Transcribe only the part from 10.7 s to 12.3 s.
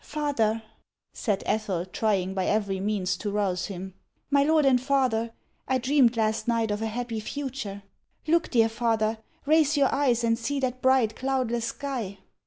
bright, cloudless sky."